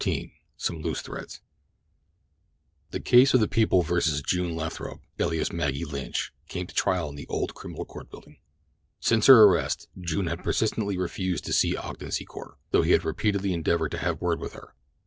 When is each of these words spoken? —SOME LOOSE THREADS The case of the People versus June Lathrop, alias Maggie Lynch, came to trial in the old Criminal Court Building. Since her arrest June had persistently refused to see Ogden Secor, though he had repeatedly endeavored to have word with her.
—SOME 0.57 0.81
LOOSE 0.81 1.03
THREADS 1.03 1.41
The 2.89 2.99
case 2.99 3.35
of 3.35 3.39
the 3.39 3.47
People 3.47 3.83
versus 3.83 4.23
June 4.25 4.55
Lathrop, 4.55 4.99
alias 5.19 5.51
Maggie 5.53 5.85
Lynch, 5.85 6.33
came 6.49 6.65
to 6.65 6.73
trial 6.73 7.09
in 7.09 7.15
the 7.15 7.27
old 7.27 7.53
Criminal 7.53 7.85
Court 7.85 8.09
Building. 8.09 8.39
Since 8.99 9.27
her 9.27 9.43
arrest 9.43 9.89
June 9.99 10.25
had 10.25 10.43
persistently 10.43 10.97
refused 10.97 11.45
to 11.45 11.53
see 11.53 11.77
Ogden 11.77 12.09
Secor, 12.09 12.55
though 12.71 12.81
he 12.81 12.93
had 12.93 13.05
repeatedly 13.05 13.53
endeavored 13.53 13.91
to 13.91 13.99
have 13.99 14.19
word 14.19 14.39
with 14.39 14.53
her. 14.53 14.73